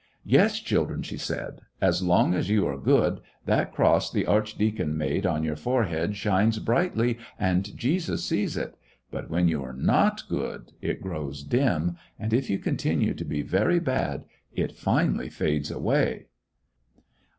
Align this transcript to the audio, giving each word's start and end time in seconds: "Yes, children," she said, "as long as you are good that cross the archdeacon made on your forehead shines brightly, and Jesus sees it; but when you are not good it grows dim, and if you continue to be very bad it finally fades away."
"Yes, 0.25 0.59
children," 0.59 1.03
she 1.03 1.17
said, 1.19 1.61
"as 1.79 2.01
long 2.01 2.33
as 2.33 2.49
you 2.49 2.65
are 2.65 2.75
good 2.79 3.19
that 3.45 3.71
cross 3.71 4.11
the 4.11 4.25
archdeacon 4.25 4.97
made 4.97 5.27
on 5.27 5.43
your 5.43 5.55
forehead 5.55 6.15
shines 6.15 6.57
brightly, 6.57 7.19
and 7.37 7.77
Jesus 7.77 8.25
sees 8.25 8.57
it; 8.57 8.73
but 9.11 9.29
when 9.29 9.47
you 9.47 9.61
are 9.63 9.73
not 9.73 10.23
good 10.27 10.71
it 10.81 11.03
grows 11.03 11.43
dim, 11.43 11.97
and 12.17 12.33
if 12.33 12.49
you 12.49 12.57
continue 12.57 13.13
to 13.13 13.23
be 13.23 13.43
very 13.43 13.77
bad 13.77 14.23
it 14.55 14.71
finally 14.71 15.29
fades 15.29 15.69
away." 15.69 16.25